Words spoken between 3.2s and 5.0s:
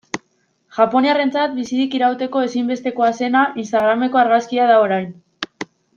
zena, instagrameko argazkia da